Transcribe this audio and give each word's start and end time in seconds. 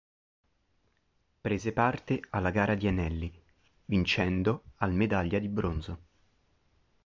Prese 1.41 1.73
parte 1.73 2.21
alla 2.31 2.49
gara 2.49 2.73
di 2.73 2.87
anelli, 2.87 3.31
vincendo 3.85 4.63
al 4.77 4.93
medaglia 4.95 5.37
di 5.37 5.47
bronzo. 5.47 5.99